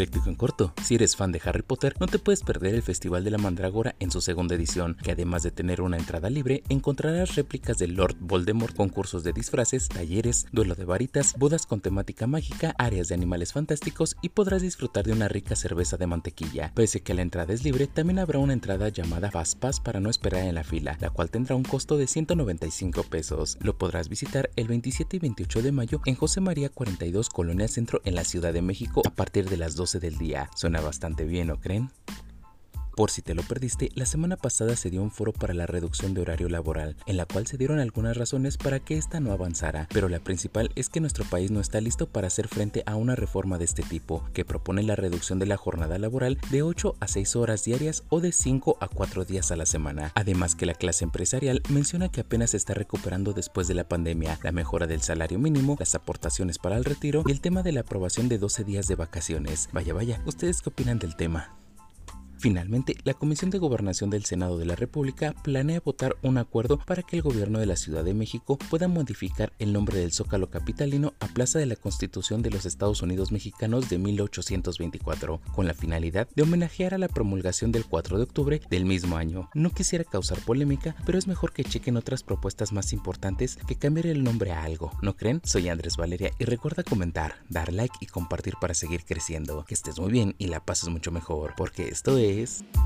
Le 0.00 0.08
en 0.24 0.34
corto, 0.34 0.72
si 0.82 0.94
eres 0.94 1.14
fan 1.14 1.30
de 1.30 1.42
Harry 1.44 1.60
Potter, 1.60 1.94
no 2.00 2.06
te 2.06 2.18
puedes 2.18 2.42
perder 2.42 2.74
el 2.74 2.82
Festival 2.82 3.22
de 3.22 3.30
la 3.30 3.36
Mandrágora 3.36 3.96
en 3.98 4.10
su 4.10 4.22
segunda 4.22 4.54
edición, 4.54 4.96
que 5.02 5.12
además 5.12 5.42
de 5.42 5.50
tener 5.50 5.82
una 5.82 5.98
entrada 5.98 6.30
libre, 6.30 6.62
encontrarás 6.70 7.34
réplicas 7.34 7.76
de 7.76 7.86
Lord 7.86 8.16
Voldemort, 8.18 8.74
concursos 8.74 9.24
de 9.24 9.34
disfraces, 9.34 9.90
talleres, 9.90 10.46
duelo 10.52 10.74
de 10.74 10.86
varitas, 10.86 11.34
bodas 11.36 11.66
con 11.66 11.82
temática 11.82 12.26
mágica, 12.26 12.74
áreas 12.78 13.08
de 13.08 13.14
animales 13.14 13.52
fantásticos 13.52 14.16
y 14.22 14.30
podrás 14.30 14.62
disfrutar 14.62 15.04
de 15.04 15.12
una 15.12 15.28
rica 15.28 15.54
cerveza 15.54 15.98
de 15.98 16.06
mantequilla. 16.06 16.72
Pese 16.74 17.02
que 17.02 17.12
la 17.12 17.20
entrada 17.20 17.52
es 17.52 17.62
libre, 17.62 17.86
también 17.86 18.20
habrá 18.20 18.38
una 18.38 18.54
entrada 18.54 18.88
llamada 18.88 19.30
Fast 19.30 19.58
Pass 19.58 19.80
para 19.80 20.00
no 20.00 20.08
esperar 20.08 20.44
en 20.46 20.54
la 20.54 20.64
fila, 20.64 20.96
la 21.02 21.10
cual 21.10 21.30
tendrá 21.30 21.56
un 21.56 21.62
costo 21.62 21.98
de 21.98 22.06
195 22.06 23.02
pesos. 23.02 23.58
Lo 23.60 23.76
podrás 23.76 24.08
visitar 24.08 24.48
el 24.56 24.66
27 24.66 25.16
y 25.16 25.20
28 25.20 25.60
de 25.60 25.72
mayo 25.72 26.00
en 26.06 26.14
José 26.14 26.40
María 26.40 26.70
42 26.70 27.28
Colonia 27.28 27.68
Centro 27.68 28.00
en 28.06 28.14
la 28.14 28.24
Ciudad 28.24 28.54
de 28.54 28.62
México 28.62 29.02
a 29.04 29.10
partir 29.10 29.50
de 29.50 29.58
las 29.58 29.76
12 29.90 29.98
del 29.98 30.18
día. 30.18 30.48
Suena 30.54 30.80
bastante 30.80 31.24
bien, 31.24 31.48
¿no 31.48 31.56
creen? 31.56 31.90
Por 33.00 33.10
si 33.10 33.22
te 33.22 33.34
lo 33.34 33.42
perdiste, 33.42 33.88
la 33.94 34.04
semana 34.04 34.36
pasada 34.36 34.76
se 34.76 34.90
dio 34.90 35.02
un 35.02 35.10
foro 35.10 35.32
para 35.32 35.54
la 35.54 35.64
reducción 35.64 36.12
de 36.12 36.20
horario 36.20 36.50
laboral, 36.50 36.96
en 37.06 37.16
la 37.16 37.24
cual 37.24 37.46
se 37.46 37.56
dieron 37.56 37.78
algunas 37.78 38.14
razones 38.14 38.58
para 38.58 38.78
que 38.78 38.98
esta 38.98 39.20
no 39.20 39.32
avanzara, 39.32 39.88
pero 39.90 40.10
la 40.10 40.18
principal 40.18 40.70
es 40.74 40.90
que 40.90 41.00
nuestro 41.00 41.24
país 41.24 41.50
no 41.50 41.60
está 41.60 41.80
listo 41.80 42.06
para 42.06 42.26
hacer 42.26 42.46
frente 42.46 42.82
a 42.84 42.96
una 42.96 43.16
reforma 43.16 43.56
de 43.56 43.64
este 43.64 43.82
tipo, 43.82 44.22
que 44.34 44.44
propone 44.44 44.82
la 44.82 44.96
reducción 44.96 45.38
de 45.38 45.46
la 45.46 45.56
jornada 45.56 45.98
laboral 45.98 46.36
de 46.50 46.62
8 46.62 46.96
a 47.00 47.08
6 47.08 47.36
horas 47.36 47.64
diarias 47.64 48.04
o 48.10 48.20
de 48.20 48.32
5 48.32 48.76
a 48.82 48.88
4 48.88 49.24
días 49.24 49.50
a 49.50 49.56
la 49.56 49.64
semana. 49.64 50.12
Además 50.14 50.54
que 50.54 50.66
la 50.66 50.74
clase 50.74 51.04
empresarial 51.04 51.62
menciona 51.70 52.10
que 52.10 52.20
apenas 52.20 52.50
se 52.50 52.58
está 52.58 52.74
recuperando 52.74 53.32
después 53.32 53.66
de 53.66 53.76
la 53.76 53.88
pandemia, 53.88 54.38
la 54.42 54.52
mejora 54.52 54.86
del 54.86 55.00
salario 55.00 55.38
mínimo, 55.38 55.76
las 55.78 55.94
aportaciones 55.94 56.58
para 56.58 56.76
el 56.76 56.84
retiro 56.84 57.24
y 57.26 57.32
el 57.32 57.40
tema 57.40 57.62
de 57.62 57.72
la 57.72 57.80
aprobación 57.80 58.28
de 58.28 58.36
12 58.36 58.64
días 58.64 58.88
de 58.88 58.96
vacaciones. 58.96 59.70
Vaya, 59.72 59.94
vaya, 59.94 60.20
¿ustedes 60.26 60.60
qué 60.60 60.68
opinan 60.68 60.98
del 60.98 61.16
tema? 61.16 61.59
Finalmente, 62.40 62.96
la 63.04 63.12
Comisión 63.12 63.50
de 63.50 63.58
Gobernación 63.58 64.08
del 64.08 64.24
Senado 64.24 64.56
de 64.56 64.64
la 64.64 64.74
República 64.74 65.34
planea 65.44 65.82
votar 65.84 66.16
un 66.22 66.38
acuerdo 66.38 66.78
para 66.78 67.02
que 67.02 67.16
el 67.16 67.22
gobierno 67.22 67.58
de 67.58 67.66
la 67.66 67.76
Ciudad 67.76 68.02
de 68.02 68.14
México 68.14 68.56
pueda 68.70 68.88
modificar 68.88 69.52
el 69.58 69.74
nombre 69.74 69.98
del 69.98 70.10
Zócalo 70.10 70.48
Capitalino 70.48 71.12
a 71.20 71.26
Plaza 71.26 71.58
de 71.58 71.66
la 71.66 71.76
Constitución 71.76 72.40
de 72.40 72.48
los 72.48 72.64
Estados 72.64 73.02
Unidos 73.02 73.30
Mexicanos 73.30 73.90
de 73.90 73.98
1824, 73.98 75.38
con 75.54 75.66
la 75.66 75.74
finalidad 75.74 76.28
de 76.34 76.42
homenajear 76.42 76.94
a 76.94 76.98
la 76.98 77.08
promulgación 77.08 77.72
del 77.72 77.84
4 77.84 78.16
de 78.16 78.22
octubre 78.22 78.62
del 78.70 78.86
mismo 78.86 79.18
año. 79.18 79.50
No 79.52 79.68
quisiera 79.68 80.04
causar 80.04 80.38
polémica, 80.40 80.96
pero 81.04 81.18
es 81.18 81.26
mejor 81.26 81.52
que 81.52 81.64
chequen 81.64 81.98
otras 81.98 82.22
propuestas 82.22 82.72
más 82.72 82.94
importantes 82.94 83.58
que 83.68 83.76
cambiar 83.76 84.06
el 84.06 84.24
nombre 84.24 84.52
a 84.52 84.62
algo, 84.62 84.92
¿no 85.02 85.14
creen? 85.14 85.42
Soy 85.44 85.68
Andrés 85.68 85.98
Valeria 85.98 86.30
y 86.38 86.44
recuerda 86.44 86.84
comentar, 86.84 87.34
dar 87.50 87.70
like 87.70 87.96
y 88.00 88.06
compartir 88.06 88.54
para 88.58 88.72
seguir 88.72 89.04
creciendo. 89.04 89.66
Que 89.66 89.74
estés 89.74 90.00
muy 90.00 90.10
bien 90.10 90.34
y 90.38 90.46
la 90.46 90.64
pases 90.64 90.88
mucho 90.88 91.12
mejor, 91.12 91.52
porque 91.54 91.88
esto 91.88 92.16
es... 92.16 92.29
days. 92.30 92.79